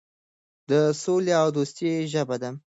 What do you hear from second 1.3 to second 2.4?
او دوستۍ ژبه